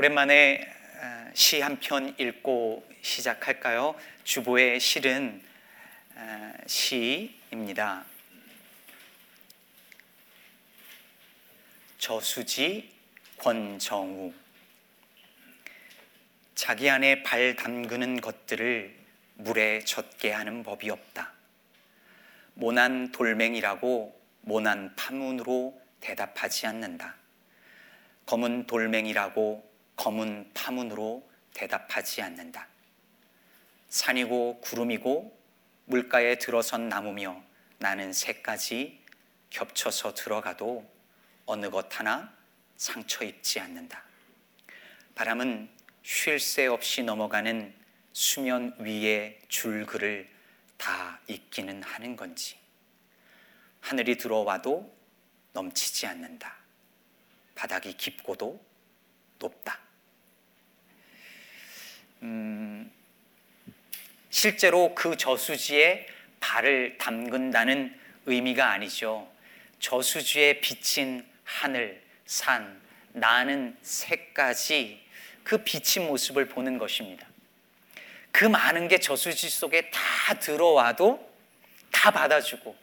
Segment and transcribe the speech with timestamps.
[0.00, 0.66] 오랜만에
[1.34, 3.94] 시 한 편 읽고 시작할까요?
[4.24, 5.42] 주보의 실은
[6.64, 8.06] 시입니다.
[11.98, 12.90] 저수지
[13.36, 14.32] 권정우
[16.54, 18.96] 자기 안에 발 담그는 것들을
[19.34, 21.30] 물에 젖게 하는 법이 없다.
[22.54, 27.16] 모난 돌멩이라고 모난 파문으로 대답하지 않는다.
[28.24, 29.68] 검은 돌멩이라고
[30.00, 32.66] 검은 파문으로 대답하지 않는다.
[33.90, 35.38] 산이고 구름이고
[35.84, 37.44] 물가에 들어선 나무며
[37.76, 38.98] 나는 새까지
[39.50, 40.90] 겹쳐서 들어가도
[41.44, 42.34] 어느 것 하나
[42.78, 44.02] 상처 입지 않는다.
[45.14, 45.68] 바람은
[46.02, 47.74] 쉴 새 없이 넘어가는
[48.14, 50.30] 수면 위의 줄글을
[50.78, 52.56] 다 잊기는 하는 건지
[53.80, 54.96] 하늘이 들어와도
[55.52, 56.56] 넘치지 않는다.
[57.54, 58.64] 바닥이 깊고도
[59.38, 59.89] 높다.
[62.22, 62.90] 음,
[64.28, 66.06] 실제로 그 저수지에
[66.40, 69.30] 발을 담근다는 의미가 아니죠.
[69.78, 72.80] 저수지에 비친 하늘, 산,
[73.12, 75.00] 나는 새까지
[75.42, 77.26] 그 비친 모습을 보는 것입니다.
[78.30, 81.28] 그 많은 게 저수지 속에 다 들어와도
[81.90, 82.76] 다 받아주고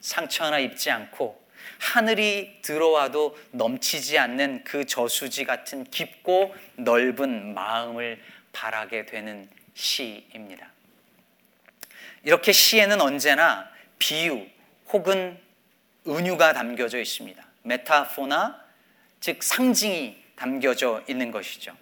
[0.00, 1.46] 상처 하나 입지 않고
[1.78, 8.22] 하늘이 들어와도 넘치지 않는 그 저수지 같은 깊고 넓은 마음을
[8.56, 10.70] 바라게 되는 시입니다.
[12.22, 14.46] 이렇게 시에는 언제나 비유
[14.88, 15.38] 혹은
[16.08, 17.44] 은유가 담겨져 있습니다.
[17.64, 18.64] 메타포나
[19.20, 21.76] 즉 상징이 담겨져 있는 것이죠.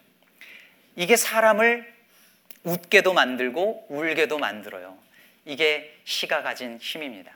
[0.96, 1.94] 이게 사람을
[2.64, 4.98] 웃게도 만들고 울게도 만들어요.
[5.44, 7.32] 이게 시가 가진 힘입니다.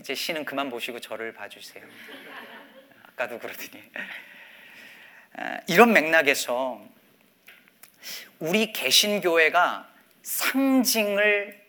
[0.00, 1.84] 이제 시는 그만 보시고 저를 봐주세요.
[3.04, 3.82] 아까도 그러더니.
[5.68, 6.91] 이런 맥락에서
[8.38, 9.88] 우리 개신교회가
[10.22, 11.60] 상징을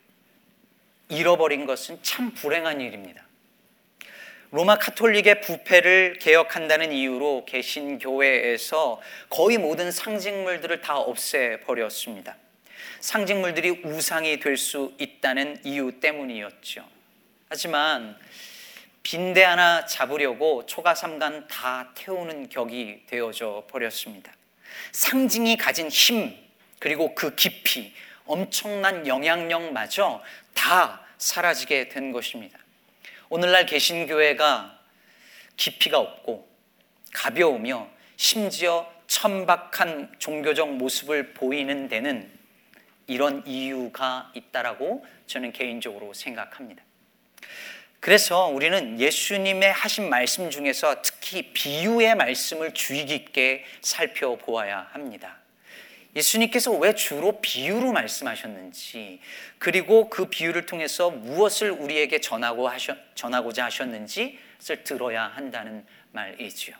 [1.09, 3.23] 잃어버린 것은 참 불행한 일입니다.
[4.51, 12.37] 로마 카톨릭의 부패를 개혁한다는 이유로 개신교회에서 거의 모든 상징물들을 다 없애버렸습니다.
[12.99, 16.87] 상징물들이 우상이 될 수 있다는 이유 때문이었죠.
[17.49, 18.17] 하지만
[19.01, 24.31] 빈대 하나 잡으려고 초가삼간 다 태우는 격이 되어져 버렸습니다.
[24.91, 26.35] 상징이 가진 힘
[26.79, 27.93] 그리고 그 깊이
[28.25, 30.21] 엄청난 영향력마저
[30.53, 32.59] 다 사라지게 된 것입니다.
[33.29, 34.79] 오늘날 개신교회가
[35.57, 36.47] 깊이가 없고
[37.13, 42.31] 가벼우며 심지어 천박한 종교적 모습을 보이는 데는
[43.07, 46.83] 이런 이유가 있다라고 저는 개인적으로 생각합니다.
[48.03, 55.37] 그래서 우리는 예수님의 하신 말씀 중에서 특히 비유의 말씀을 주의 깊게 살펴보아야 합니다.
[56.13, 59.21] 예수님께서 왜 주로 비유로 말씀하셨는지,
[59.57, 66.75] 그리고 그 비유를 통해서 무엇을 우리에게 전하고 하셔, 전하고자 하셨는지를 들어야 한다는 말이지요.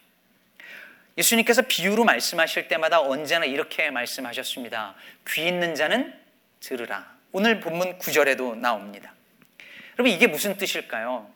[1.17, 4.93] 예수님께서 비유로 말씀하실 때마다 언제나 이렇게 말씀하셨습니다.
[5.29, 6.13] 귀 있는 자는
[6.59, 7.15] 들으라.
[7.31, 9.13] 오늘 본문 9절에도 나옵니다.
[9.97, 11.29] 여러분 이게 무슨 뜻일까요?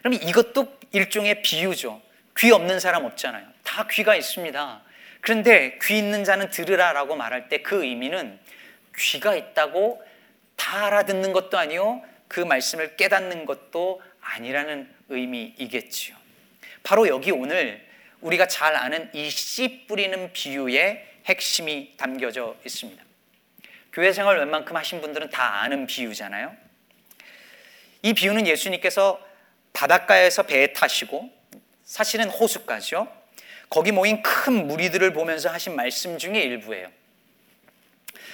[0.00, 2.00] 그럼 이것도 일종의 비유죠.
[2.38, 3.46] 귀 없는 사람 없잖아요.
[3.62, 4.82] 다 귀가 있습니다.
[5.20, 8.38] 그런데 귀 있는 자는 들으라라고 말할 때 그 의미는
[8.96, 10.04] 귀가 있다고
[10.56, 12.02] 다 알아듣는 것도 아니요.
[12.28, 16.16] 그 말씀을 깨닫는 것도 아니라는 의미이겠지요.
[16.82, 17.84] 바로 여기 오늘
[18.20, 23.02] 우리가 잘 아는 이 씨 뿌리는 비유의 핵심이 담겨져 있습니다.
[23.92, 26.54] 교회 생활 웬만큼 하신 분들은 다 아는 비유잖아요.
[28.04, 29.18] 이 비유는 예수님께서
[29.72, 31.30] 바닷가에서 배에 타시고
[31.84, 33.08] 사실은 호수까지요.
[33.70, 36.90] 거기 모인 큰 무리들을 보면서 하신 말씀 중에 일부예요.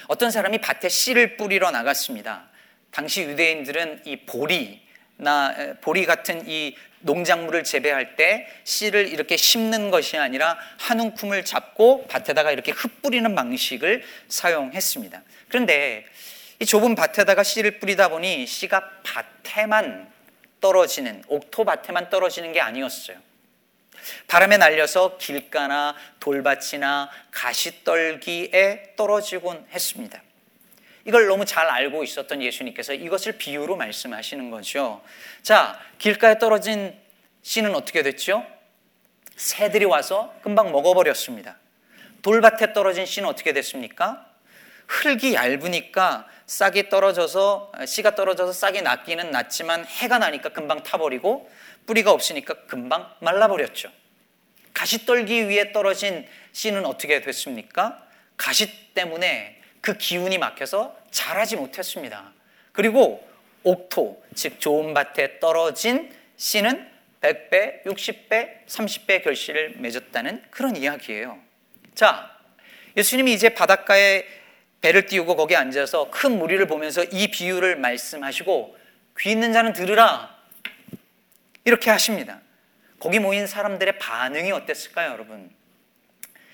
[0.07, 2.49] 어떤 사람이 밭에 씨를 뿌리러 나갔습니다.
[2.91, 10.57] 당시 유대인들은 이 보리나 보리 같은 이 농작물을 재배할 때 씨를 이렇게 심는 것이 아니라
[10.79, 15.23] 한 움큼을 잡고 밭에다가 이렇게 흩뿌리는 방식을 사용했습니다.
[15.47, 16.05] 그런데
[16.61, 18.87] 이 좁은 밭에다가 씨를 뿌리다 보니 씨가
[19.43, 20.13] 밭에만
[20.61, 23.17] 떨어지는 옥토밭에만 떨어지는 게 아니었어요.
[24.27, 30.21] 바람에 날려서 길가나 돌밭이나 가시떨기에 떨어지곤 했습니다.
[31.05, 35.01] 이걸 너무 잘 알고 있었던 예수님께서 이것을 비유로 말씀하시는 거죠.
[35.41, 36.95] 자, 길가에 떨어진
[37.41, 38.45] 씨는 어떻게 됐죠?
[39.35, 41.57] 새들이 와서 금방 먹어버렸습니다.
[42.21, 44.30] 돌밭에 떨어진 씨는 어떻게 됐습니까?
[44.91, 51.49] 흙이 얇으니까 싹이 떨어져서 씨가 떨어져서 싹이 낫기는 낫지만 해가 나니까 금방 타버리고
[51.85, 53.89] 뿌리가 없으니까 금방 말라버렸죠.
[54.73, 58.05] 가시떨기 위에 떨어진 씨는 어떻게 됐습니까?
[58.35, 62.33] 가시 때문에 그 기운이 막혀서 자라지 못했습니다.
[62.73, 63.25] 그리고
[63.63, 66.89] 옥토, 즉 좋은 밭에 떨어진 씨는
[67.21, 71.39] 100배, 60배, 30배 결실을 맺었다는 그런 이야기예요.
[71.95, 72.35] 자,
[72.97, 74.40] 예수님이 이제 바닷가에
[74.81, 78.77] 배를 띄우고 거기 앉아서 큰 무리를 보면서 이 비유를 말씀하시고
[79.19, 80.35] 귀 있는 자는 들으라
[81.63, 82.41] 이렇게 하십니다.
[82.99, 85.51] 거기 모인 사람들의 반응이 어땠을까요, 여러분?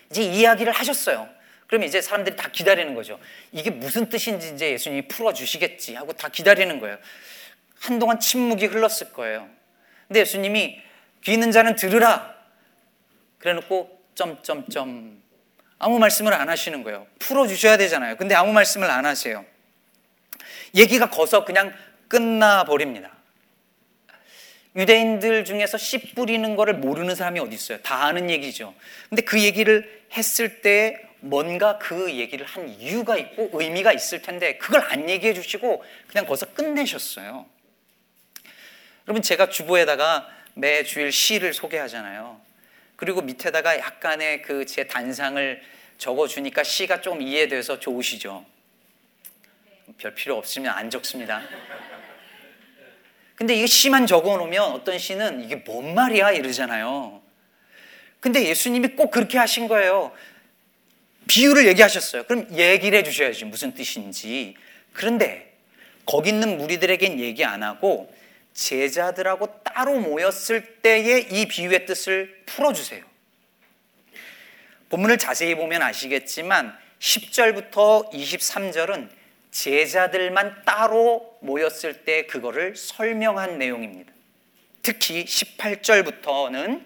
[0.09, 1.29] 이제 이야기를 하셨어요.
[1.67, 3.19] 그럼 이제 사람들이 다 기다리는 거죠.
[3.51, 6.97] 이게 무슨 뜻인지 이제 예수님이 풀어주시겠지 하고 다 기다리는 거예요.
[7.79, 9.49] 한동안 침묵이 흘렀을 거예요.
[10.07, 10.81] 근데 예수님이
[11.23, 12.35] 귀 있는 자는 들으라.
[13.39, 15.21] 그래 놓고 점점점
[15.79, 17.07] 아무 말씀을 안 하시는 거예요.
[17.19, 18.15] 풀어주셔야 되잖아요.
[18.17, 19.45] 근데 아무 말씀을 안 하세요.
[20.75, 21.73] 얘기가 거서 그냥
[22.07, 23.11] 끝나버립니다.
[24.75, 27.79] 유대인들 중에서 씨 뿌리는 거를 모르는 사람이 어디 있어요?
[27.81, 28.73] 다 아는 얘기죠.
[29.09, 34.81] 근데 그 얘기를 했을 때 뭔가 그 얘기를 한 이유가 있고 의미가 있을 텐데 그걸
[34.91, 37.45] 안 얘기해 주시고 그냥 거기서 끝내셨어요.
[39.07, 42.39] 여러분 제가 주보에다가 매 주일 시를 소개하잖아요.
[42.97, 45.61] 그리고 밑에다가 약간의 그 제 단상을
[45.97, 48.45] 적어 주니까 시가 좀 이해돼서 좋으시죠.
[49.97, 51.41] 별 필요 없으면 안 적습니다.
[53.35, 57.21] 근데 이게 시만 적어 놓으면 어떤 시는 이게 뭔 말이야 이러잖아요.
[58.19, 60.11] 근데 예수님이 꼭 그렇게 하신 거예요.
[61.27, 62.23] 비유를 얘기하셨어요.
[62.23, 64.55] 그럼 얘기를 해 주셔야지 무슨 뜻인지.
[64.93, 65.55] 그런데
[66.05, 68.11] 거기 있는 무리들에겐 얘기 안 하고
[68.57, 73.05] 제자들하고 따로 모였을 때의 이 비유의 뜻을 풀어주세요.
[74.89, 79.09] 본문을 자세히 보면 아시겠지만 10절부터 23절은
[79.51, 84.11] 제자들만 따로 모였을 때 그거를 설명한 내용입니다.
[84.81, 86.83] 특히 18절부터는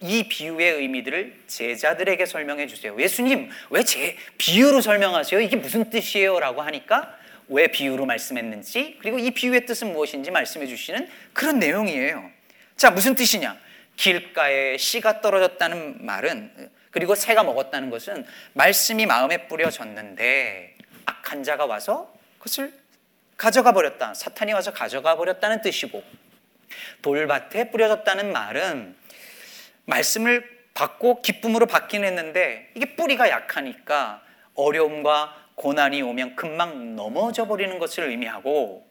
[0.00, 2.96] 이 비유의 의미들을 제자들에게 설명해 주세요.
[2.98, 5.40] 예수님, 왜 제 비유로 설명하세요?
[5.42, 6.40] 이게 무슨 뜻이에요?
[6.40, 7.19] 라고 하니까
[7.50, 12.30] 왜 비유로 말씀했는지, 그리고 이 비유의 뜻은 무엇인지 말씀해 주시는 그런 내용이에요.
[12.76, 13.58] 자, 무슨 뜻이냐?
[13.96, 18.24] 길가에 씨가 떨어졌다는 말은, 그리고 새가 먹었다는 것은
[18.54, 20.76] 말씀이 마음에 뿌려졌는데,
[21.06, 22.72] 악한 자가 와서 그것을
[23.36, 24.14] 가져가 버렸다.
[24.14, 26.02] 사탄이 와서 가져가 버렸다는 뜻이고,
[27.02, 28.94] 돌밭에 뿌려졌다는 말은
[29.86, 34.22] 말씀을 받고 기쁨으로 받긴 했는데 이게 뿌리가 약하니까
[34.54, 38.88] 어려움과 고난이 오면 금방 넘어져 버리는 것을 의미하고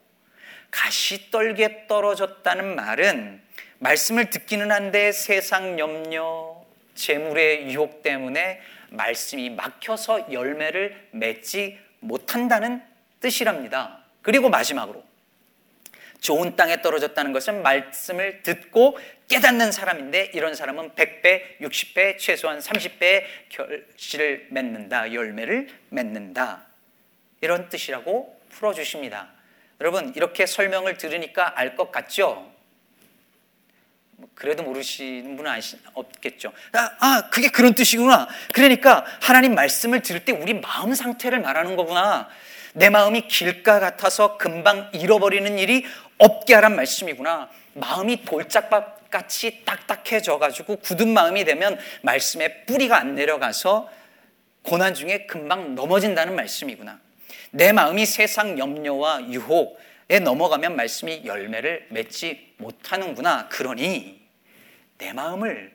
[0.69, 3.41] 가시 떨게 떨어졌다는 말은
[3.79, 6.63] 말씀을 듣기는 한데 세상 염려,
[6.93, 8.61] 재물의 유혹 때문에
[8.91, 12.83] 말씀이 막혀서 열매를 맺지 못한다는
[13.19, 14.03] 뜻이랍니다.
[14.21, 15.03] 그리고 마지막으로
[16.19, 24.47] 좋은 땅에 떨어졌다는 것은 말씀을 듣고 깨닫는 사람인데 이런 사람은 100배, 60배, 최소한 30배의 결실을
[24.49, 25.13] 맺는다.
[25.13, 26.65] 열매를 맺는다.
[27.41, 29.29] 이런 뜻이라고 풀어주십니다.
[29.79, 32.51] 여러분, 이렇게 설명을 들으니까 알 것 같죠?
[34.35, 36.51] 그래도 모르시는 분은 아시, 없겠죠.
[36.73, 38.27] 아, 아, 그게 그런 뜻이구나.
[38.53, 42.27] 그러니까 하나님 말씀을 들을 때 우리 마음 상태를 말하는 거구나.
[42.73, 45.85] 내 마음이 길가 같아서 금방 잃어버리는 일이
[46.19, 47.49] 없게 하란 말씀이구나.
[47.73, 53.89] 마음이 돌짝밥 같이 딱딱해져 가지고 굳은 마음이 되면 말씀의 뿌리가 안 내려가서
[54.61, 56.99] 고난 중에 금방 넘어진다는 말씀이구나.
[57.51, 63.47] 내 마음이 세상 염려와 유혹에 넘어가면 말씀이 열매를 맺지 못하는구나.
[63.49, 64.21] 그러니
[64.99, 65.71] 내 마음을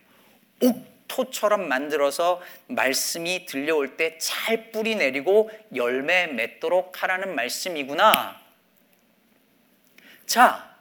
[0.61, 8.44] 옥토처럼 만들어서 말씀이 들려올 때 잘 뿌리 내리고 열매 맺도록 하라는 말씀이구나.
[10.27, 10.77] 자,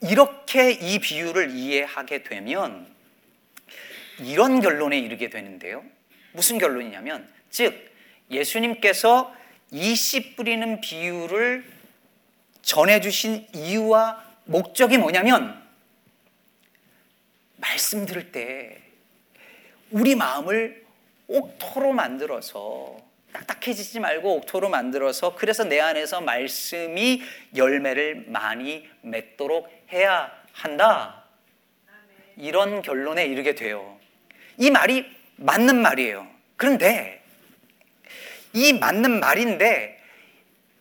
[0.00, 2.86] 이렇게 이 비유를 이해하게 되면
[4.20, 5.84] 이런 결론에 이르게 되는데요.
[6.32, 7.90] 무슨 결론이냐면, 즉,
[8.30, 9.34] 예수님께서
[9.70, 11.64] 이 씨 뿌리는 비유를
[12.62, 15.62] 전해주신 이유와 목적이 뭐냐면,
[17.56, 18.80] 말씀 들을 때
[19.90, 20.84] 우리 마음을
[21.26, 22.96] 옥토로 만들어서
[23.36, 27.22] 딱딱해지지 말고 옥토로 만들어서 그래서 내 안에서 말씀이
[27.54, 31.24] 열매를 많이 맺도록 해야 한다.
[32.38, 33.98] 이런 결론에 이르게 돼요.
[34.56, 35.04] 이 말이
[35.36, 36.26] 맞는 말이에요.
[36.56, 37.22] 그런데
[38.54, 40.00] 이 맞는 말인데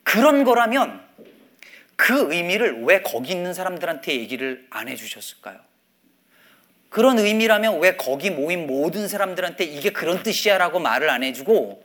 [0.03, 1.03] 그런 거라면
[1.97, 5.59] 그 의미를 왜 거기 있는 사람들한테 얘기를 안 해주셨을까요?
[6.89, 11.84] 그런 의미라면 왜 거기 모인 모든 사람들한테 이게 그런 뜻이야 라고 말을 안 해주고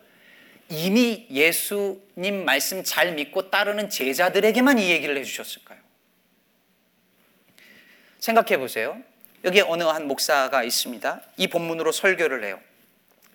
[0.70, 5.80] 이미 예수님 말씀 잘 믿고 따르는 제자들에게만 이 얘기를 해주셨을까요?
[8.20, 8.96] 생각해 보세요.
[9.44, 11.22] 여기에 어느 한 목사가 있습니다.
[11.38, 12.60] 이 본문으로 설교를 해요.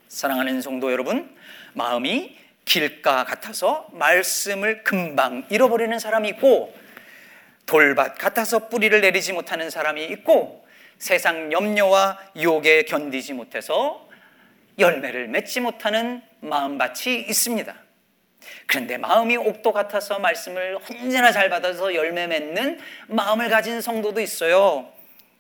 [0.08, 1.36] 사랑하는 성도 여러분,
[1.74, 6.74] 마음이 길가 같아서 말씀을 금방 잃어버리는 사람이 있고
[7.66, 10.66] 돌밭 같아서 뿌리를 내리지 못하는 사람이 있고
[11.00, 14.08] 세상 염려와 유혹에 견디지 못해서
[14.80, 17.76] 열매를 맺지 못하는 마음밭이 있습니다.
[18.68, 24.92] 그런데 마음이 옥도 같아서 말씀을 언제나 잘 받아서 열매 맺는 마음을 가진 성도도 있어요.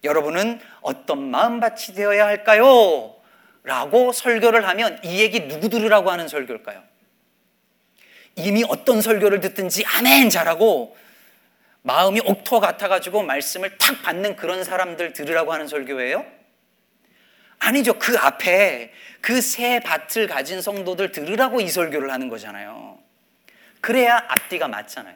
[0.03, 3.15] 여러분은 어떤 마음밭이 되어야 할까요?
[3.63, 6.83] 라고 설교를 하면 이 얘기 누구 들으라고 하는 설교일까요?
[8.35, 10.95] 이미 어떤 설교를 듣든지 아멘 잘하고
[11.81, 16.25] 마음이 옥토 같아가지고 말씀을 탁 받는 그런 사람들 들으라고 하는 설교예요?
[17.59, 17.97] 아니죠.
[17.99, 22.99] 그 앞에 그 새 밭을 가진 성도들 들으라고 이 설교를 하는 거잖아요.
[23.81, 25.15] 그래야 앞뒤가 맞잖아요.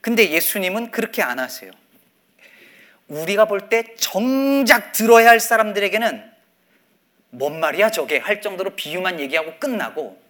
[0.00, 1.70] 근데 예수님은 그렇게 안 하세요.
[3.08, 6.30] 우리가 볼 때 정작 들어야 할 사람들에게는
[7.30, 10.20] 뭔 말이야 저게 할 정도로 비유만 얘기하고 끝나고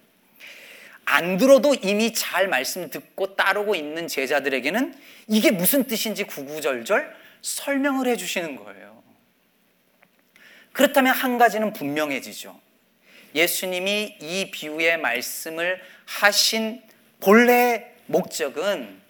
[1.05, 4.95] 안 들어도 이미 잘 말씀 듣고 따르고 있는 제자들에게는
[5.27, 8.92] 이게 무슨 뜻인지 구구절절 설명을 해 주시는 거예요.
[10.73, 12.59] 그렇다면 한 가지는 분명해지죠.
[13.35, 16.81] 예수님이 이 비유의 말씀을 하신
[17.19, 19.01] 본래 목적은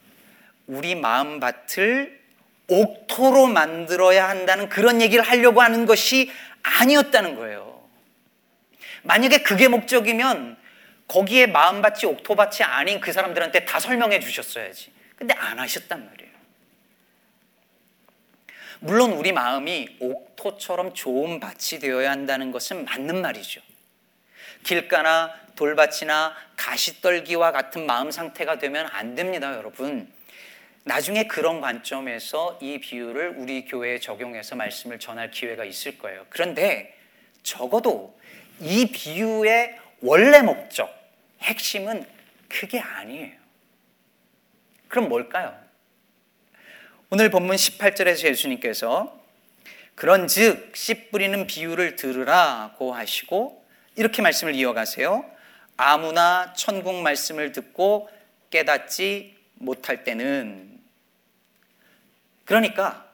[0.67, 2.21] 우리 마음밭을
[2.67, 7.83] 옥토로 만들어야 한다는 그런 얘기를 하려고 하는 것이 아니었다는 거예요.
[9.03, 10.57] 만약에 그게 목적이면
[11.07, 14.91] 거기에 마음밭이 옥토밭이 아닌 그 사람들한테 다 설명해 주셨어야지.
[15.17, 16.32] 근데 안 하셨단 말이에요.
[18.83, 23.61] 물론 우리 마음이 옥토처럼 좋은 밭이 되어야 한다는 것은 맞는 말이죠.
[24.63, 30.11] 길가나 돌밭이나 가시떨기와 같은 마음 상태가 되면 안 됩니다, 여러분.
[30.83, 36.25] 나중에 그런 관점에서 이 비유를 우리 교회에 적용해서 말씀을 전할 기회가 있을 거예요.
[36.29, 36.93] 그런데
[37.41, 38.19] 적어도
[38.59, 40.93] 이 비유의 원래 목적,
[41.41, 42.05] 핵심은
[42.49, 43.31] 그게 아니에요.
[44.89, 45.62] 그럼 뭘까요?
[47.15, 49.21] 오늘 본문 18절에서 예수님께서
[49.93, 53.63] 그런 즉, 씨 뿌리는 비유를 들으라고 하시고
[53.95, 55.23] 이렇게 말씀을 이어가세요.
[55.77, 58.09] 아무나 천국 말씀을 듣고
[58.49, 60.79] 깨닫지 못할 때는
[62.45, 63.07] 그러니까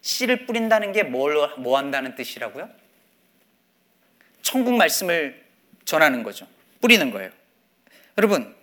[0.00, 2.70] 씨를 뿌린다는 게 뭘, 뭐 한다는 뜻이라고요?
[4.42, 5.44] 천국 말씀을
[5.84, 6.46] 전하는 거죠.
[6.80, 7.30] 뿌리는 거예요.
[8.16, 8.54] 여러분,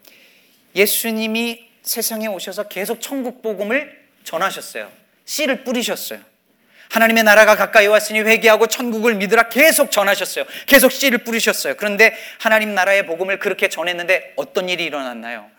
[0.74, 3.97] 예수님이 세상에 오셔서 계속 천국 복음을
[4.28, 4.92] 전하셨어요.
[5.26, 6.20] 씨를 뿌리셨어요.
[6.90, 10.46] 하나님의 나라가 가까이 왔으니 회개하고 천국을 믿으라 계속 전하셨어요.
[10.66, 11.76] 계속 씨를 뿌리셨어요.
[11.76, 15.50] 그런데 하나님 나라의 복음을 그렇게 전했는데 어떤 일이 일어났나요?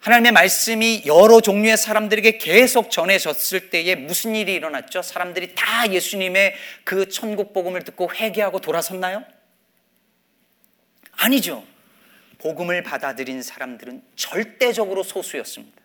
[0.00, 5.02] 하나님의 말씀이 여러 종류의 사람들에게 계속 전해졌을 때에 무슨 일이 일어났죠?
[5.02, 9.24] 사람들이 다 예수님의 그 천국 복음을 듣고 회개하고 돌아섰나요?
[11.12, 11.64] 아니죠.
[12.38, 15.81] 복음을 받아들인 사람들은 절대적으로 소수였습니다.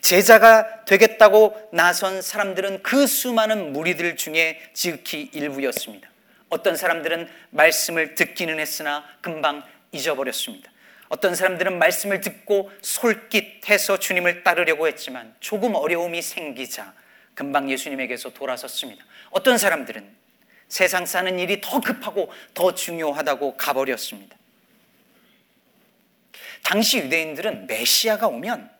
[0.00, 6.08] 제자가 되겠다고 나선 사람들은 그 수많은 무리들 중에 지극히 일부였습니다.
[6.48, 10.70] 어떤 사람들은 말씀을 듣기는 했으나 금방 잊어버렸습니다.
[11.08, 16.94] 어떤 사람들은 말씀을 듣고 솔깃해서 주님을 따르려고 했지만 조금 어려움이 생기자
[17.34, 19.04] 금방 예수님에게서 돌아섰습니다.
[19.30, 20.16] 어떤 사람들은
[20.68, 24.36] 세상 사는 일이 더 급하고 더 중요하다고 가버렸습니다.
[26.62, 28.75] 당시 유대인들은 메시아가 오면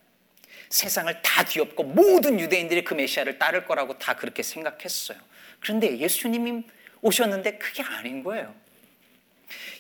[0.69, 5.19] 세상을 다 뒤엎고 모든 유대인들이 그 메시아를 따를 거라고 다 그렇게 생각했어요.
[5.61, 6.65] 그런데 예수님이
[7.03, 8.55] 오셨는데 그게 아닌 거예요.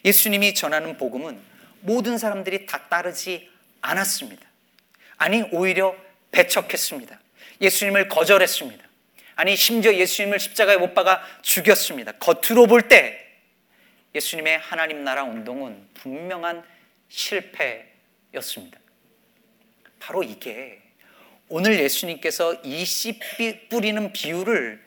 [0.05, 1.41] 예수님이 전하는 복음은
[1.81, 3.51] 모든 사람들이 다 따르지
[3.81, 4.47] 않았습니다.
[5.17, 5.97] 아니, 오히려
[6.31, 7.19] 배척했습니다.
[7.61, 8.85] 예수님을 거절했습니다.
[9.37, 12.13] 아니 심지어 예수님을 십자가에 못 박아 죽였습니다.
[12.13, 13.23] 겉으로 볼 때
[14.15, 16.65] 예수님의 하나님 나라 운동은 분명한
[17.09, 18.79] 실패였습니다.
[20.07, 20.81] 바로 이게
[21.49, 23.19] 오늘 예수님께서 이 씨
[23.69, 24.81] 뿌리는 비유를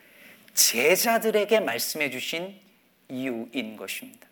[0.54, 2.58] 제자들에게 말씀해 주신
[3.10, 4.26] 이유인 것입니다.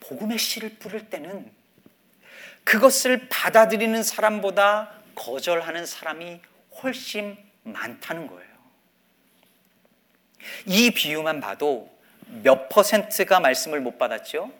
[0.00, 1.50] 복음의 씨를 뿌릴 때는
[2.64, 6.40] 그것을 받아들이는 사람보다 거절하는 사람이
[6.82, 8.50] 훨씬 많다는 거예요.
[10.64, 11.94] 이 비유만 봐도
[12.42, 14.50] 몇 퍼센트가 말씀을 못 받았죠?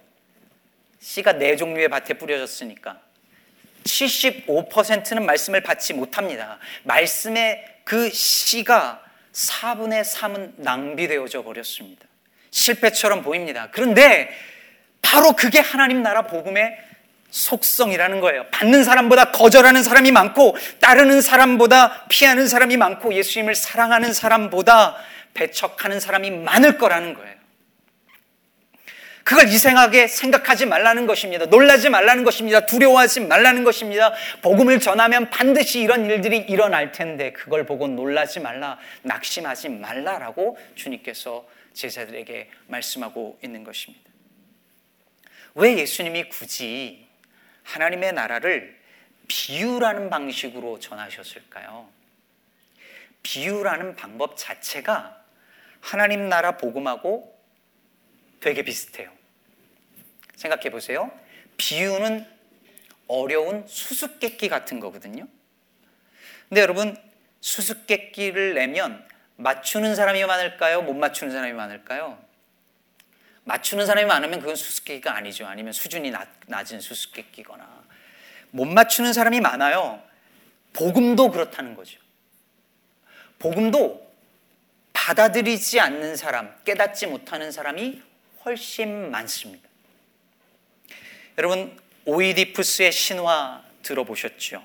[0.98, 3.00] 씨가 네 종류의 밭에 뿌려졌으니까
[3.84, 6.58] 75%는 말씀을 받지 못합니다.
[6.84, 12.06] 말씀의 그 씨가 4분의 3은 낭비되어져 버렸습니다.
[12.50, 13.68] 실패처럼 보입니다.
[13.70, 14.30] 그런데
[15.02, 16.76] 바로 그게 하나님 나라 복음의
[17.30, 18.46] 속성이라는 거예요.
[18.50, 24.96] 받는 사람보다 거절하는 사람이 많고, 따르는 사람보다 피하는 사람이 많고, 예수님을 사랑하는 사람보다
[25.34, 27.39] 배척하는 사람이 많을 거라는 거예요.
[29.24, 31.46] 그걸 이상하게 생각하지 말라는 것입니다.
[31.46, 32.66] 놀라지 말라는 것입니다.
[32.66, 34.12] 두려워하지 말라는 것입니다.
[34.42, 42.50] 복음을 전하면 반드시 이런 일들이 일어날 텐데 그걸 보고 놀라지 말라, 낙심하지 말라라고 주님께서 제자들에게
[42.66, 44.10] 말씀하고 있는 것입니다.
[45.54, 47.06] 왜 예수님이 굳이
[47.62, 48.78] 하나님의 나라를
[49.28, 51.88] 비유라는 방식으로 전하셨을까요?
[53.22, 55.16] 비유라는 방법 자체가
[55.80, 57.39] 하나님 나라 복음하고
[58.40, 59.10] 되게 비슷해요.
[60.36, 61.10] 생각해 보세요.
[61.56, 62.26] 비유는
[63.06, 65.26] 어려운 수수께끼 같은 거거든요.
[66.48, 66.96] 근데 여러분,
[67.40, 69.06] 수수께끼를 내면
[69.36, 70.82] 맞추는 사람이 많을까요?
[70.82, 72.18] 못 맞추는 사람이 많을까요?
[73.44, 75.46] 맞추는 사람이 많으면 그건 수수께끼가 아니죠.
[75.46, 77.84] 아니면 수준이 낮, 낮은 수수께끼거나.
[78.50, 80.02] 못 맞추는 사람이 많아요.
[80.72, 81.98] 복음도 그렇다는 거죠.
[83.38, 84.08] 복음도
[84.92, 88.02] 받아들이지 않는 사람, 깨닫지 못하는 사람이
[88.50, 89.68] 훨씬 많습니다.
[91.38, 94.64] 여러분, 오이디푸스의 신화 들어보셨죠?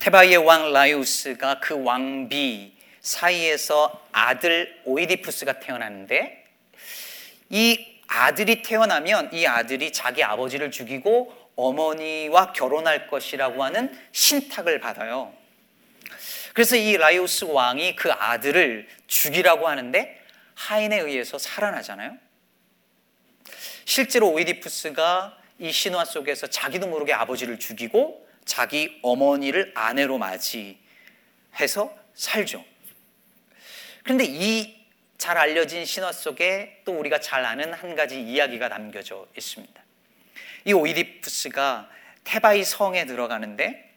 [0.00, 6.44] 테바이의 왕 라이우스가 그 왕비 사이에서 아들 오이디푸스가 태어났는데
[7.48, 15.32] 이 아들이 태어나면 이 아들이 자기 아버지를 죽이고 어머니와 결혼할 것이라고 하는 신탁을 받아요.
[16.52, 20.17] 그래서 이 라이오스 왕이 그 아들을 죽이라고 하는데
[20.58, 22.16] 하인에 의해서 살아나잖아요.
[23.84, 32.64] 실제로 오이디푸스가 이 신화 속에서 자기도 모르게 아버지를 죽이고 자기 어머니를 아내로 맞이해서 살죠.
[34.02, 34.78] 그런데 이
[35.18, 39.82] 잘 알려진 신화 속에 또 우리가 잘 아는 한 가지 이야기가 남겨져 있습니다.
[40.64, 41.90] 이 오이디푸스가
[42.22, 43.94] 테바이 성에 들어가는데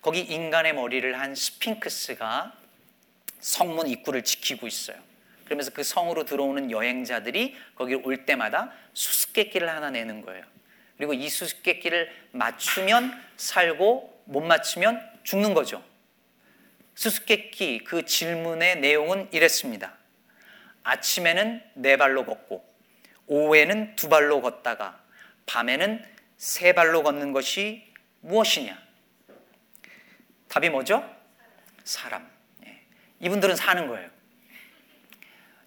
[0.00, 2.52] 거기 인간의 머리를 한 스핑크스가
[3.40, 4.96] 성문 입구를 지키고 있어요.
[5.44, 10.44] 그러면서 그 성으로 들어오는 여행자들이 거기 올 때마다 수수께끼를 하나 내는 거예요.
[10.96, 15.82] 그리고 이 수수께끼를 맞추면 살고 못 맞추면 죽는 거죠.
[16.94, 19.96] 수수께끼 그 질문의 내용은 이랬습니다.
[20.84, 22.64] 아침에는 네 발로 걷고
[23.26, 25.00] 오후에는 두 발로 걷다가
[25.46, 26.04] 밤에는
[26.36, 27.86] 세 발로 걷는 것이
[28.20, 28.80] 무엇이냐?
[30.48, 31.08] 답이 뭐죠?
[31.84, 32.30] 사람.
[32.66, 32.80] 예.
[33.20, 34.10] 이분들은 사는 거예요.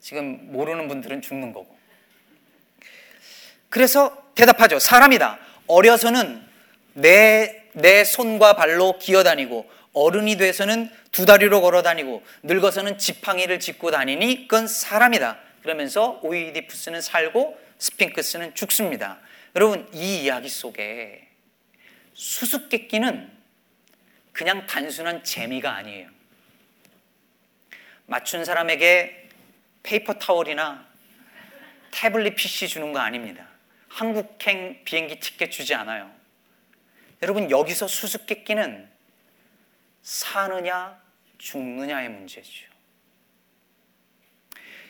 [0.05, 1.75] 지금 모르는 분들은 죽는 거고.
[3.69, 4.77] 그래서 대답하죠.
[4.77, 5.39] 사람이다.
[5.65, 6.45] 어려서는
[6.93, 14.47] 내, 내 손과 발로 기어다니고 어른이 돼서는 두 다리로 걸어 다니고 늙어서는 지팡이를 짚고 다니니
[14.47, 15.39] 그건 사람이다.
[15.63, 19.17] 그러면서 오이디푸스는 살고 스핑크스는 죽습니다.
[19.55, 21.27] 여러분 이 이야기 속에
[22.13, 23.31] 수수께끼는
[24.33, 26.09] 그냥 단순한 재미가 아니에요.
[28.05, 29.24] 맞춘 사람에게
[29.85, 30.83] 페이퍼 타월이나
[31.91, 33.47] 태블릿 PC 주는 거 아닙니다.
[33.87, 36.11] 한국행 비행기 티켓 주지 않아요.
[37.21, 38.89] 여러분, 여기서 수수께끼는
[40.01, 40.99] 사느냐,
[41.37, 42.65] 죽느냐의 문제죠.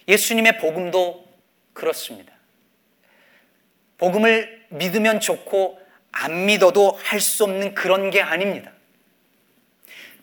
[0.08, 1.28] 예수님의 복음도
[1.74, 2.34] 그렇습니다.
[3.98, 5.82] 복음을 믿으면 좋고
[6.12, 8.72] 안 믿어도 할 수 없는 그런 게 아닙니다.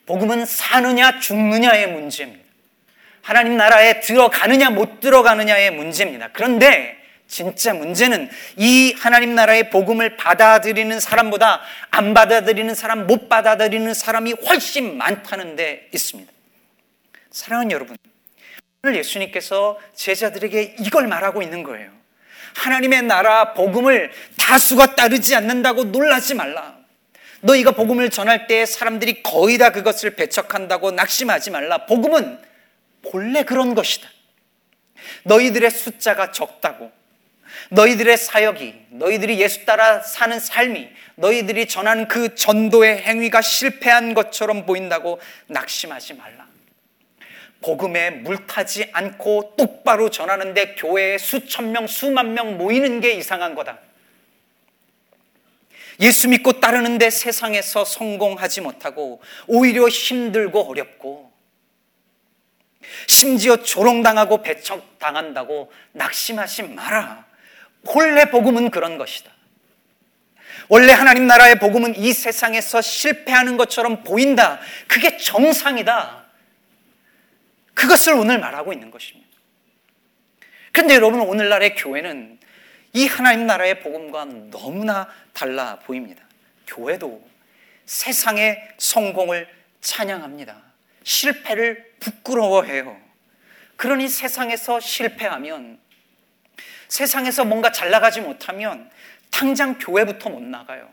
[0.07, 2.42] 복음은 사느냐, 죽느냐의 문제입니다.
[3.23, 6.31] 하나님 나라에 들어가느냐 못 들어가느냐의 문제입니다.
[6.33, 6.97] 그런데
[7.29, 14.99] 진짜 문제는 이 하나님 나라의 복음을 받아들이는 사람보다 안 받아들이는 사람, 못 받아들이는 사람이 훨씬
[14.99, 16.31] 많다는 데 있습니다.
[17.31, 17.97] 사랑하는 여러분,
[18.83, 21.91] 오늘 예수님께서 제자들에게 이걸 말하고 있는 거예요.
[22.55, 26.77] 하나님의 나라 복음을 다수가 따르지 않는다고 놀라지 말라.
[27.41, 31.87] 너희가 복음을 전할 때 사람들이 거의 다 그것을 배척한다고 낙심하지 말라.
[31.87, 32.52] 복음은
[33.11, 34.09] 본래 그런 것이다.
[35.25, 36.91] 너희들의 숫자가 적다고.
[37.71, 45.21] 너희들의 사역이, 너희들이 예수 따라 사는 삶이, 너희들이 전하는 그 전도의 행위가 실패한 것처럼 보인다고
[45.49, 46.47] 낙심하지 말라.
[47.61, 53.79] 복음에 물타지 않고 똑바로 전하는데 교회에 수천 명, 수만 명 모이는 게 이상한 거다.
[56.01, 61.32] 예수 믿고 따르는데 세상에서 성공하지 못하고 오히려 힘들고 어렵고
[63.07, 67.27] 심지어 조롱당하고 배척당한다고 낙심하지 마라.
[67.85, 69.31] 본래 복음은 그런 것이다.
[70.69, 74.61] 원래 하나님 나라의 복음은 이 세상에서 실패하는 것처럼 보인다.
[74.87, 76.25] 그게 정상이다.
[77.75, 79.29] 그것을 오늘 말하고 있는 것입니다.
[80.73, 82.39] 그런데 여러분, 오늘날의 교회는
[82.95, 86.23] 이 하나님 나라의 복음과 너무나 달라 보입니다.
[86.67, 87.23] 교회도
[87.87, 89.49] 세상의 성공을
[89.81, 90.72] 찬양합니다.
[91.05, 93.01] 실패를 부끄러워해요.
[93.77, 95.79] 그러니 세상에서 실패하면
[96.89, 98.91] 세상에서 뭔가 잘 나가지 못하면
[99.31, 100.89] 당장 교회부터 못 나가요.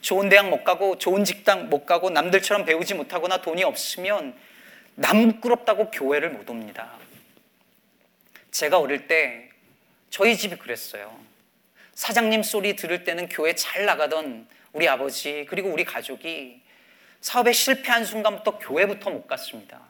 [0.00, 4.34] 좋은 대학 못 가고 좋은 직장 못 가고 남들처럼 배우지 못하거나 돈이 없으면
[4.96, 6.90] 남 부끄럽다고 교회를 못 옵니다.
[8.50, 9.48] 제가 어릴 때
[10.10, 11.16] 저희 집이 그랬어요.
[11.94, 16.60] 사장님 소리 들을 때는 교회 잘 나가던 우리 아버지 그리고 우리 가족이
[17.22, 19.80] 사업에 실패한 순간부터 교회부터 못 갔습니다.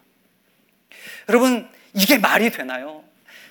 [1.28, 3.02] 여러분 이게 말이 되나요?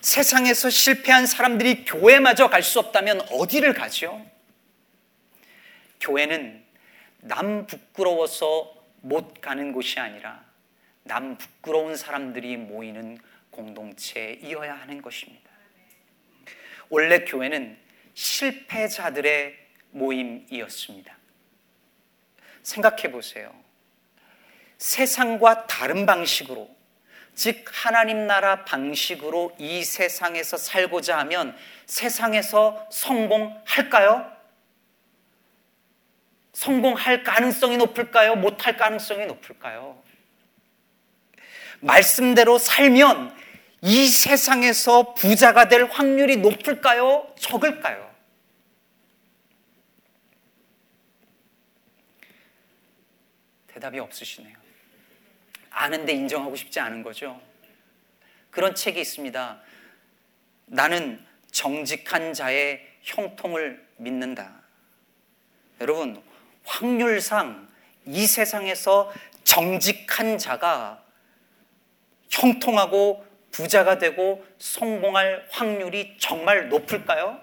[0.02, 4.26] 세상에서 실패한 사람들이 교회마저 갈 수 없다면 어디를 가죠?
[6.00, 6.64] 교회는
[7.20, 10.44] 남 부끄러워서 못 가는 곳이 아니라
[11.04, 13.18] 남 부끄러운 사람들이 모이는
[13.50, 15.50] 공동체이어야 하는 것입니다.
[16.90, 17.78] 원래 교회는
[18.14, 19.58] 실패자들의
[19.92, 21.18] 모임이었습니다.
[22.64, 23.71] 생각해 보세요.
[24.82, 26.68] 세상과 다른 방식으로,
[27.36, 34.32] 즉, 하나님 나라 방식으로 이 세상에서 살고자 하면 세상에서 성공할까요?
[36.54, 38.36] 성공할 가능성이 높을까요?
[38.36, 40.02] 못할 가능성이 높을까요?
[41.82, 43.38] 말씀대로 살면
[43.84, 47.32] 이 세상에서 부자가 될 확률이 높을까요?
[47.38, 48.12] 적을까요?
[53.68, 54.71] 대답이 없으시네요.
[55.82, 57.42] 아는데 인정하고 싶지 않은 거죠.
[58.52, 59.60] 그런 책이 있습니다.
[60.68, 64.62] 나는 정직한 자의 형통을 믿는다.
[65.80, 66.22] 여러분,
[66.66, 67.68] 확률상
[68.06, 69.12] 이 세상에서
[69.44, 71.04] 정직한 자가
[72.30, 77.42] 형통하고 부자가 되고 성공할 확률이 정말 높을까요?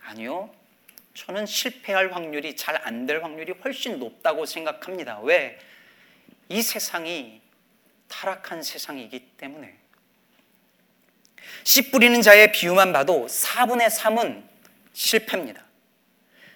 [0.00, 0.50] 아니요.
[1.12, 5.20] 저는 실패할 확률이 잘 안 될 확률이 훨씬 높다고 생각합니다.
[5.20, 5.58] 왜?
[6.48, 7.40] 이 세상이
[8.08, 9.74] 타락한 세상이기 때문에.
[11.62, 14.42] 씨 뿌리는 자의 비유만 봐도 4분의 3은
[14.92, 15.64] 실패입니다.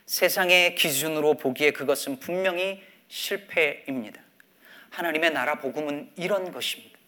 [0.07, 4.21] 세상의 기준으로 보기에 그것은 분명히 실패입니다.
[4.91, 6.99] 하나님의 나라 복음은 이런 것입니다.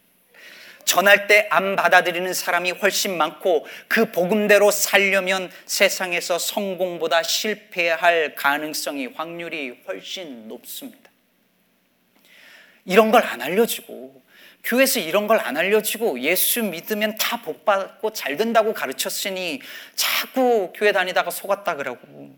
[0.84, 9.78] 전할 때 안 받아들이는 사람이 훨씬 많고 그 복음대로 살려면 세상에서 성공보다 실패할 가능성이 확률이
[9.86, 11.09] 훨씬 높습니다.
[12.84, 14.22] 이런 걸 안 알려주고
[14.64, 19.60] 교회에서 이런 걸 안 알려주고 예수 믿으면 다 복받고 잘 된다고 가르쳤으니
[19.94, 22.34] 자꾸 교회 다니다가 속았다 그러고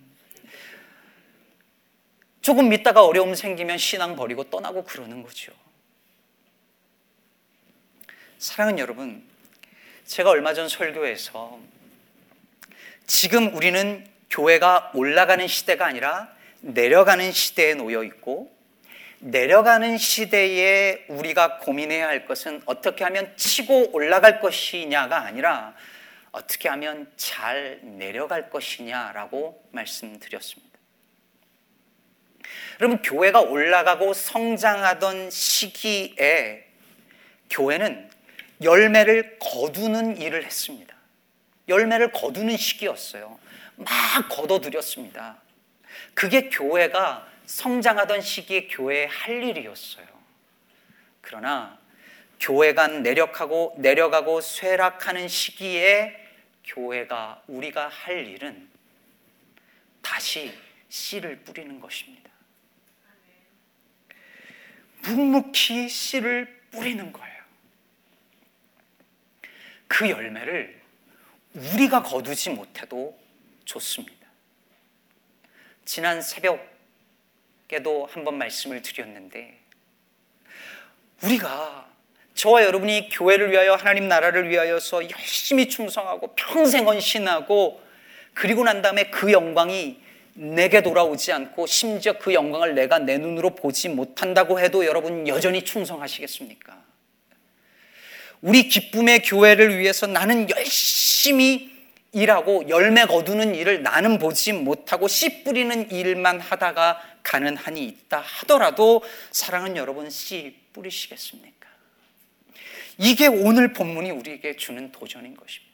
[2.40, 5.52] 조금 믿다가 어려움 생기면 신앙 버리고 떠나고 그러는 거죠.
[8.38, 9.22] 사랑하는 여러분,
[10.05, 11.61] 제가 얼마 전 설교에서
[13.07, 18.52] 지금 우리는 교회가 올라가는 시대가 아니라 내려가는 시대에 놓여 있고
[19.22, 25.74] 내려가는 시대에 우리가 고민해야 할 것은 어떻게 하면 치고 올라갈 것이냐가 아니라
[26.32, 30.72] 어떻게 하면 잘 내려갈 것이냐라고 말씀드렸습니다.
[32.80, 36.66] 여러분, 교회가 올라가고 성장하던 시기에
[37.48, 38.11] 교회는
[38.61, 40.96] 열매를 거두는 일을 했습니다.
[41.68, 43.38] 열매를 거두는 시기였어요.
[43.76, 45.40] 막 거둬들였습니다.
[46.14, 50.06] 그게 교회가 성장하던 시기에 교회의 할 일이었어요.
[51.20, 51.78] 그러나
[52.40, 56.16] 교회가 내려가고 내려가고 쇠락하는 시기에
[56.64, 58.68] 교회가 우리가 할 일은
[60.00, 60.56] 다시
[60.88, 62.30] 씨를 뿌리는 것입니다.
[65.02, 67.42] 묵묵히 씨를 뿌리는 거예요.
[69.88, 70.80] 그 열매를
[71.54, 73.18] 우리가 거두지 못해도
[73.66, 74.26] 좋습니다.
[75.84, 76.71] 지난 새벽
[77.72, 79.58] 에도 한번 말씀을 드렸는데
[81.22, 81.87] 우리가
[82.35, 87.80] 저와 여러분이 교회를 위하여 하나님 나라를 위하여서 열심히 충성하고 평생 헌신하고
[88.35, 90.00] 그리고 난 다음에 그 영광이
[90.35, 96.76] 내게 돌아오지 않고 심지어 그 영광을 내가 내 눈으로 보지 못한다고 해도 여러분 여전히 충성하시겠습니까?
[98.40, 101.70] 우리 기쁨의 교회를 위해서 나는 열심히
[102.12, 109.02] 일하고 열매 거두는 일을 나는 보지 못하고 씨 뿌리는 일만 하다가 가는 한이 있다 하더라도
[109.30, 111.68] 사랑은 여러분 씨 뿌리시겠습니까?
[112.98, 115.72] 이게 오늘 본문이 우리에게 주는 도전인 것입니다.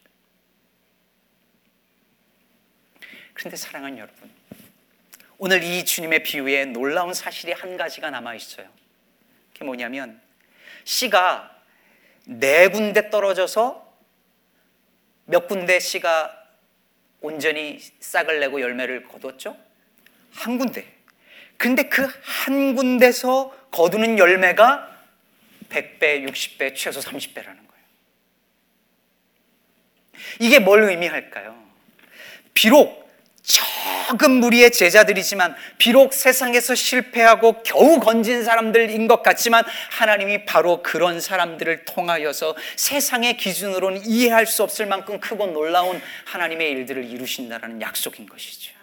[3.34, 4.30] 그런데 사랑하는 여러분,
[5.38, 8.68] 오늘 이 주님의 비유에 놀라운 사실이 한 가지가 남아 있어요.
[9.52, 10.20] 그게 뭐냐면
[10.84, 11.62] 씨가
[12.24, 13.86] 네 군데 떨어져서
[15.26, 16.34] 몇 군데 씨가
[17.20, 19.56] 온전히 싹을 내고 열매를 거뒀죠?
[20.32, 20.97] 한 군데.
[21.58, 22.08] 근데 그
[22.48, 24.88] 한 군데서 거두는 열매가
[25.68, 27.84] 100배, 60배, 최소 30배라는 거예요.
[30.40, 31.54] 이게 뭘 의미할까요?
[32.54, 33.06] 비록
[33.42, 41.84] 적은 무리의 제자들이지만 비록 세상에서 실패하고 겨우 건진 사람들인 것 같지만 하나님이 바로 그런 사람들을
[41.84, 48.77] 통하여서 세상의 기준으로는 이해할 수 없을 만큼 크고 놀라운 하나님의 일들을 이루신다라는 약속인 것이죠.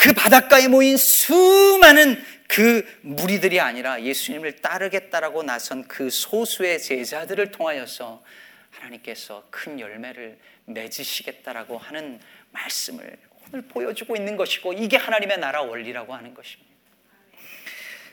[0.00, 8.24] 그 바닷가에 모인 수많은 그 무리들이 아니라 예수님을 따르겠다라고 나선 그 소수의 제자들을 통하여서
[8.70, 12.18] 하나님께서 큰 열매를 맺으시겠다라고 하는
[12.52, 16.70] 말씀을 오늘 보여주고 있는 것이고 이게 하나님의 나라 원리라고 하는 것입니다.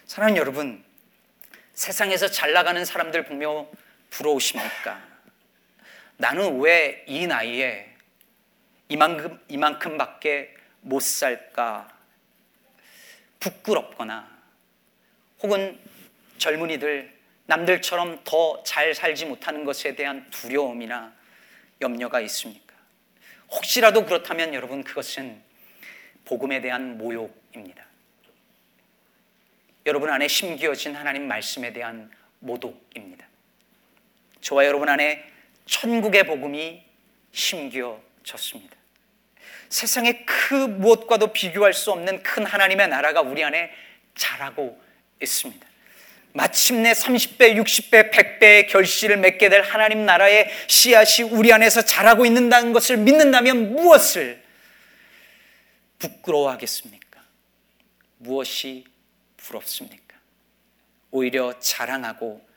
[0.08, 0.84] 사랑하는 여러분,
[1.74, 3.66] 세상에서 잘 나가는 사람들 보며
[4.10, 5.02] 부러우십니까?
[6.18, 7.96] 나는 왜 이 나이에
[8.90, 10.57] 이만큼, 이만큼밖에
[10.88, 11.94] 못 살까?
[13.40, 14.28] 부끄럽거나
[15.44, 15.78] 혹은
[16.38, 17.14] 젊은이들
[17.46, 21.14] 남들처럼 더 잘 살지 못하는 것에 대한 두려움이나
[21.82, 22.74] 염려가 있습니까?
[23.50, 25.42] 혹시라도 그렇다면 여러분 그것은
[26.26, 27.86] 복음에 대한 모욕입니다.
[29.86, 33.26] 여러분 안에 심기어진 하나님 말씀에 대한 모독입니다.
[34.42, 35.24] 저와 여러분 안에
[35.66, 36.84] 천국의 복음이
[37.32, 38.77] 심기어졌습니다.
[39.70, 43.72] 세상의 그 무엇과도 비교할 수 없는 큰 하나님의 나라가 우리 안에
[44.16, 44.80] 자라고
[45.22, 45.68] 있습니다.
[46.34, 52.98] 마침내 30배, 60배, 100배의 결실을 맺게 될 하나님 나라의 씨앗이 우리 안에서 자라고 있는다는 것을
[52.98, 54.44] 믿는다면 무엇을
[55.98, 57.22] 부끄러워하겠습니까?
[58.18, 58.86] 무엇이
[59.38, 60.16] 부럽습니까?
[61.10, 62.48] 오히려 자랑하고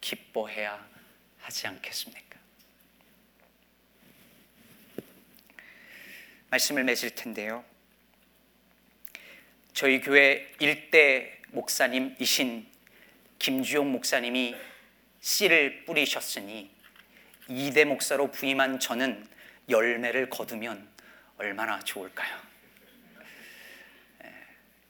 [0.00, 0.86] 기뻐해야
[1.40, 2.29] 하지 않겠습니까?
[6.50, 7.64] 말씀을 맺을 텐데요.
[9.72, 12.66] 저희 교회 일대 목사님이신
[13.38, 14.56] 김주용 목사님이
[15.20, 16.70] 씨를 뿌리셨으니
[17.48, 19.26] 이대 목사로 부임한 저는
[19.68, 20.88] 열매를 거두면
[21.38, 22.36] 얼마나 좋을까요?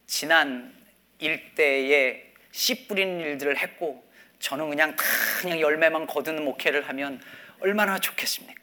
[0.07, 0.75] 지난
[1.19, 4.05] 일대에 씨 뿌리는 일들을 했고
[4.41, 5.05] 저는 그냥 다
[5.41, 7.23] 그냥 열매만 거두는 목회를 하면
[7.61, 8.60] 얼마나 좋겠습니까?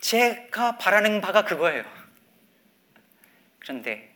[0.00, 1.84] 제가 바라는 바가 그거예요.
[3.58, 4.14] 그런데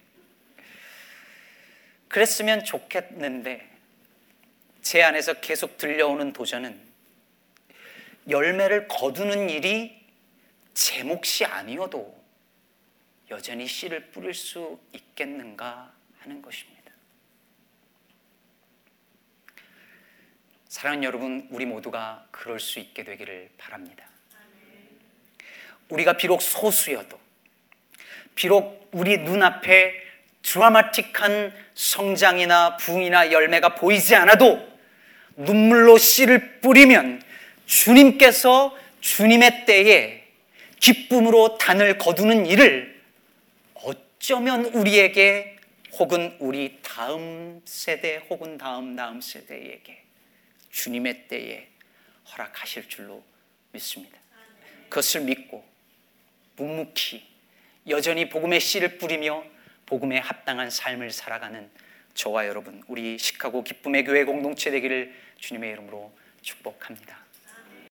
[2.08, 3.70] 그랬으면 좋겠는데
[4.82, 6.80] 제 안에서 계속 들려오는 도전은
[8.28, 10.06] 열매를 거두는 일이
[10.74, 12.22] 제 몫이 아니어도
[13.30, 16.82] 여전히 씨를 뿌릴 수 있겠는가 하는 것입니다.
[20.68, 24.11] 사랑하는 여러분, 우리 모두가 그럴 수 있게 되기를 바랍니다.
[25.92, 27.18] 우리가 비록 소수여도,
[28.34, 29.94] 비록 우리 눈앞에
[30.42, 34.66] 드라마틱한 성장이나 부흥이나 열매가 보이지 않아도
[35.36, 37.22] 눈물로 씨를 뿌리면
[37.66, 40.24] 주님께서 주님의 때에
[40.80, 43.00] 기쁨으로 단을 거두는 일을
[43.74, 45.56] 어쩌면 우리에게
[45.92, 50.02] 혹은 우리 다음 세대 혹은 다음 다음 세대에게
[50.70, 51.68] 주님의 때에
[52.32, 53.22] 허락하실 줄로
[53.72, 54.18] 믿습니다.
[54.88, 55.71] 그것을 믿고
[56.62, 57.26] 묵묵히
[57.88, 59.44] 여전히 복음의 씨를 뿌리며
[59.86, 61.68] 복음에 합당한 삶을 살아가는
[62.14, 67.21] 저와 여러분, 우리 시카고 기쁨의 교회 공동체 되기를 주님의 이름으로 축복합니다.